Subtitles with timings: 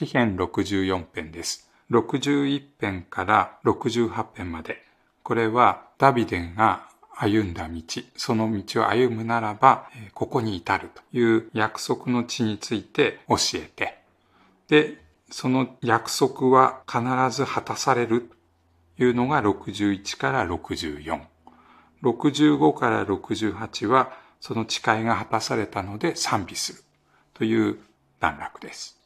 [0.00, 1.70] 詩編64編です。
[1.90, 4.82] 61編から68編まで。
[5.22, 7.82] これはダビデンが歩んだ道、
[8.16, 13.98] その道を歩むならば、ここに至るという約束の地について教えて、
[14.68, 14.96] で、
[15.30, 18.30] その約束は必ず果たされる
[18.96, 21.20] というのが61から64。
[22.02, 26.78] 65から68はその誓いが果たされたので賛美する
[27.34, 27.78] という
[28.18, 28.99] 段落です。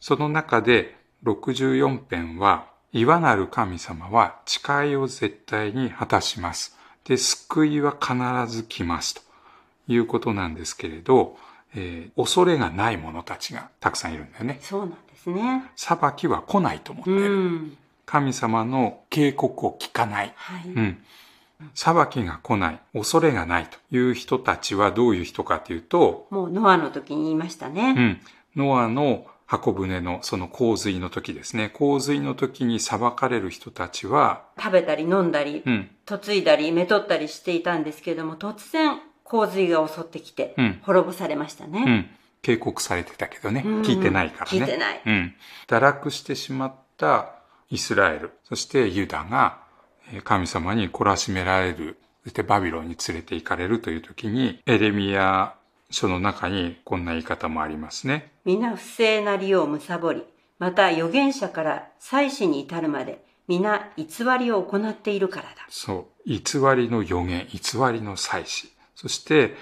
[0.00, 6.76] その中で64編は、岩なる神様は誓いを絶対に果たします。
[7.04, 9.22] で、救いは必ず来ますと
[9.88, 11.36] いうことなんですけれど、
[11.74, 14.58] えー恐れがない者たちがたくさんいるんだよね。
[14.60, 15.70] そうなんですね。
[15.76, 17.30] 裁きは来ないと思ってういる。
[17.30, 17.76] ん。
[18.06, 20.32] 神様の警告を聞かない。
[20.34, 20.68] はい。
[20.68, 20.98] うん。
[21.74, 27.92] 裁きが来ない、恐れがないという人たちはどういう人かというと、もうノアの時に言いましたうね。
[27.92, 28.20] ん。
[28.56, 31.70] ノアの箱舟のその洪水の時ですね。
[31.70, 35.90] 洪水の時に裁かれる人たちは、食べたり飲んだり、うん。
[36.08, 41.82] 嫁いだり、めとったりしていたんですけれども、突然洪水が襲ってきてうん、滅ぼされましたね。
[41.84, 42.06] うん。
[42.42, 43.64] 警告されてたけどね。
[43.66, 44.58] うん聞いてないからね。
[44.60, 45.34] 聞いてないうん。
[45.66, 47.32] 堕落してしまった
[47.70, 49.58] イスラエル、そしてユダが
[50.12, 55.54] えー神様に懲らしめられる、そしてバビロンに連れて行かれるという時に、エレミア
[55.90, 58.32] 書の中にこんな言い方もありますね。
[58.44, 60.24] 皆不正なりを貪り、
[60.58, 64.06] また預言者から祭司に至るまで、皆偽
[64.38, 65.66] りを行っているからだ。
[65.68, 66.28] そう。
[66.28, 66.38] 偽
[66.76, 67.60] りの予言、偽
[67.92, 68.72] りの祭司。
[68.94, 69.56] そして、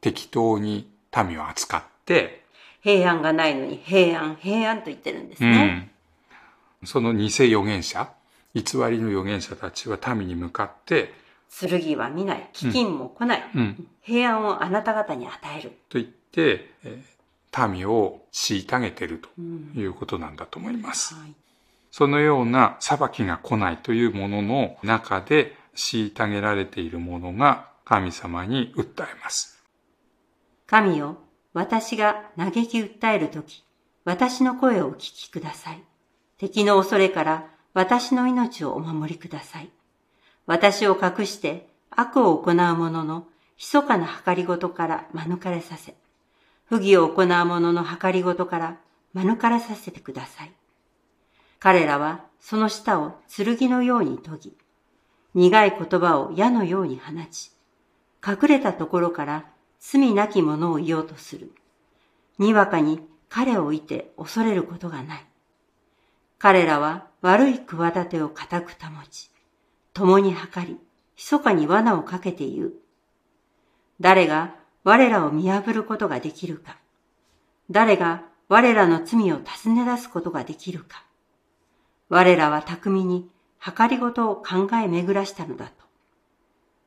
[0.00, 2.44] 適当に民を扱って、
[2.80, 5.90] 平安がないのに平安、平安と言ってるんですね。
[6.80, 6.86] うん。
[6.86, 8.10] その偽預言者、
[8.54, 11.12] 偽りの預言者たちは民に向かって、
[11.60, 13.86] 剣は見ない、飢饉も来ない、うん。
[14.00, 15.70] 平安をあなた方に与える。
[15.88, 17.14] と言って、えー
[17.68, 21.14] 民を虐げているとうんいうことなんだと思います。
[21.14, 21.34] はい
[21.96, 29.62] そのような裁きが来ないというものの中で虐げられているものが神様に訴えます。
[30.66, 31.18] 神よ、
[31.52, 33.62] 私が嘆き訴えるとき、
[34.04, 35.84] 私の声をお聞きください。
[36.36, 39.70] 敵の恐れから私の命をお守りください。
[40.46, 45.94] 私を隠して悪を行う者の密かな計りごとから免れさせ、
[46.66, 48.78] 不義を行う者の計りごとから
[49.14, 50.52] 免れさせてください。
[51.60, 54.56] 彼らはその舌を剣のように研ぎ、
[55.34, 57.52] 苦い言葉を矢のように放ち、
[58.26, 59.46] 隠れたところから
[59.80, 61.52] 罪なき者を言おうとする。
[62.38, 65.26] にわかに彼をいて恐れることがない。
[66.38, 69.30] 彼らは悪い企てを固く保ち、
[69.94, 70.78] 共に計り、
[71.16, 72.72] 密かに罠をかけて言う。
[74.00, 76.76] 誰が我らを見破ることができるか。
[77.70, 81.04] 誰が我らの罪を尋ね出すことができるか。
[82.08, 85.66] 我らは巧みに計りごとを考え巡らしたのだ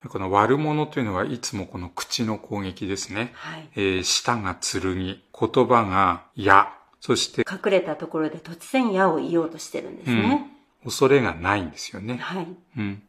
[0.03, 0.09] と。
[0.09, 3.31] この悪者というのはいつもこの口の攻撃ですね。
[3.35, 3.69] はい。
[3.75, 5.19] えー舌が剣、言
[5.67, 10.56] 葉が矢、そして、隠れたところで突然矢を言おうとしてるんですね。
[10.87, 12.15] 恐れがないんですよね。
[12.15, 12.47] はい。
[12.77, 13.01] うん。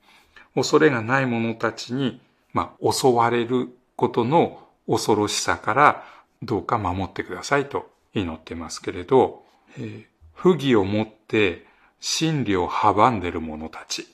[0.57, 2.21] 恐れがない者たちに、
[2.53, 6.05] まあ、襲われることの恐ろしさから
[6.43, 9.45] どうか守ってくださいと祈ってますけれど、
[9.79, 10.05] えー
[10.41, 11.67] 不義をもって
[11.99, 14.07] 真理を阻んでる者たち。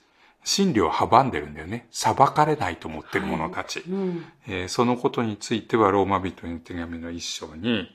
[0.42, 1.86] 真理を阻んでるんだよね。
[1.90, 3.80] 裁かれないと思ってる者たち。
[3.80, 4.24] うん。
[4.48, 7.94] えーそのことについてはローマ人への手紙の一章に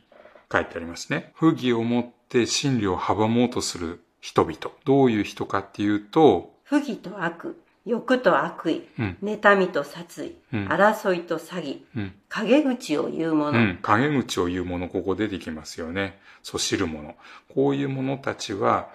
[0.51, 1.31] 書いてありますね。
[1.33, 4.57] 不義をもって真理を阻もうとする人々。
[4.85, 16.19] どういう人かっていうと、不義と悪、欲と悪意、うん、妬みと殺意、うん争いと詐欺、うん、陰口を言う者、うん、陰口を言う者、ここ出てきますよね。
[16.43, 17.15] そしる者。
[17.53, 18.89] こういう者たちは、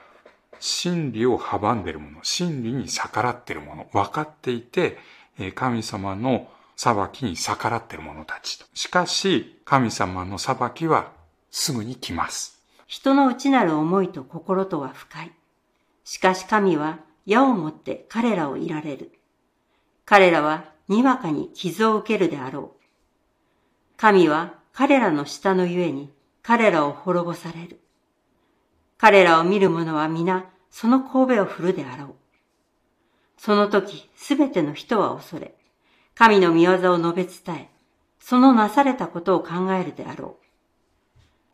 [0.60, 4.98] 真理を阻んでる者、真理に逆らってる者、分かっていて、
[5.38, 8.66] えー神様の裁きに逆らってる者たちと。
[8.74, 11.10] しかし、神様の裁きは
[11.50, 12.60] すぐに来ます。
[12.94, 15.32] 人の内なる思いと心とは深い。
[16.04, 19.10] しかし神は矢をもって彼らをいられる。
[20.04, 22.82] 彼らはにわかに傷を受けるであろう。
[23.96, 27.80] 神は彼らの下のゆえに彼らを滅ぼされる。
[28.96, 32.14] 彼らを見る者は皆その神戸を振るであろう。
[33.38, 35.56] その時すべての人は恐れ、
[36.14, 37.70] 神の御業を述べ伝え、
[38.20, 40.43] そのなされたことを考えるであろう。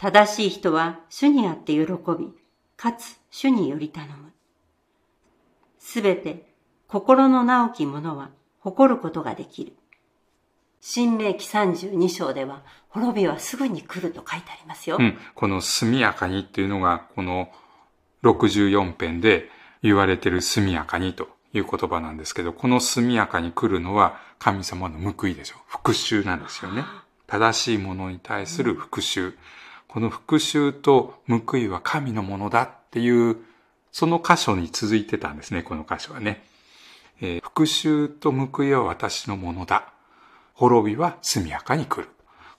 [0.00, 2.32] 正しい人は主にあって喜び、
[2.78, 4.32] かつ主により頼む。
[5.78, 6.54] すべて
[6.88, 8.30] 心の直き者は
[8.60, 9.74] 誇ることができる。
[10.80, 14.96] 新明記32章では、滅びはすぐに来ると書いてありますよ。
[14.98, 15.18] うん。
[15.34, 17.50] この速やかにっていうのが、この
[18.22, 19.50] 64編で
[19.82, 25.58] 言われてる速やかにという言葉なんですけど、この速やかに来るのは神様の報いでしょう。
[25.66, 26.84] 復讐なんですよね。
[27.26, 29.34] 正しいものに対する復讐。
[29.92, 33.38] この復讐と報いは神のものだっていう、
[33.90, 36.44] その箇所に続いてたんですね、この箇所はね。
[37.20, 39.92] えー、復讐と報いは私のものだ。
[40.54, 42.08] 滅びは速やかに来る。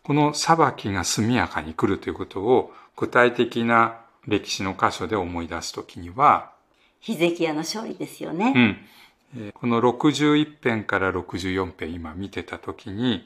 [0.03, 6.51] この裁きが速やかに来るということを具体的な歴史の箇所で思い出すときには、
[6.99, 8.81] ヒゼキヤの勝利ですよね。
[9.33, 9.51] うん。
[9.53, 13.25] この61編から64編今見てたときに、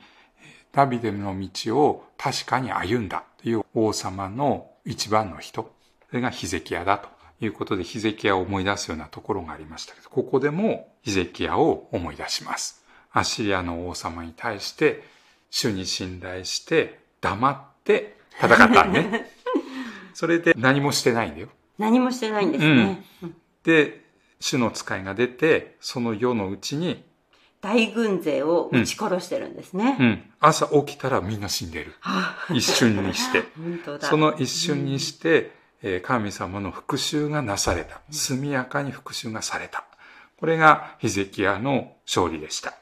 [0.75, 5.74] ダビデの道を確かに歩んだという王様の一番の人。
[6.10, 7.07] それがヒゼキヤだと
[7.39, 12.83] いうことでヒゼキヤを思い出すようなところがありましたけど、ここでもヒゼキヤを思い出します。
[13.13, 15.04] アシリアの王様に対して、
[15.50, 19.31] 主に信頼して、黙って戦ったんね。
[20.13, 21.48] それで何もしてないんだよ。
[21.77, 23.06] 何もしてないんですね。
[23.24, 24.01] うん、で、
[24.42, 27.06] 主の使いが出て、その世のうちに、
[27.66, 29.98] 大軍勢を撃ち殺してるんですね。
[30.00, 30.06] うん。
[30.06, 31.96] うん、朝起きたらみんな死んでる。
[32.54, 33.44] 一瞬にして。
[34.06, 35.52] その一瞬にして、
[35.82, 38.02] うん、神様の復讐がなされた。
[38.12, 39.84] 速やかに復讐がされた。
[40.38, 42.76] これがヒゼキヤの勝利でした。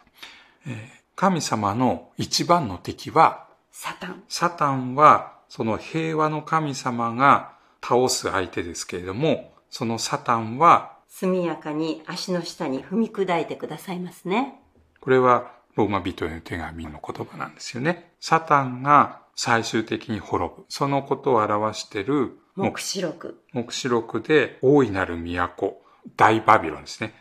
[1.15, 4.23] 神様の一番の敵は、サタン。
[4.27, 14.59] サタンは、その平和の神様が倒す相手ですけれども、そのサタンは、速やかに足の下に踏み砕いてくださいますね。
[15.03, 18.13] これは、ローマ人への手紙の言葉なんですよね。
[18.21, 20.63] サタンが最終的に滅ぶ。
[20.69, 23.37] そのことを表している、目視録。
[23.51, 25.81] 目視録で、大いなる都、
[26.15, 27.13] 大バビロンですね。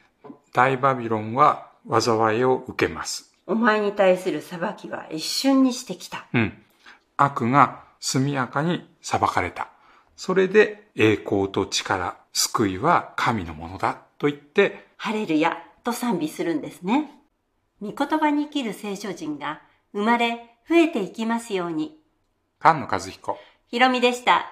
[0.52, 3.34] 大バビロンは災いを受けます。
[3.48, 6.26] お前に対する裁きは一瞬にしてきた。
[6.32, 6.62] うん。
[7.16, 9.70] 悪が速やかに裁かれた。
[10.14, 17.18] それで栄光と力、救いは神のものだと言って、ハレルヤと賛美するんですね。
[17.82, 19.60] 御言葉に生きる聖書人が
[19.92, 21.98] 生まれ増えていきますように。
[22.60, 23.36] 菅野和彦。
[23.66, 24.46] ひろみでした。